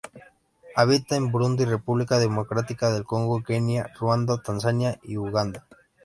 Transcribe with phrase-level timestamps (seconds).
[0.75, 5.67] Habita en Burundi, República Democrática del Congo, Kenia, Ruanda, Tanzania y Uganda.